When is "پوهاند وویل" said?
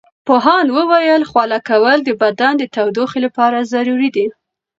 0.27-1.21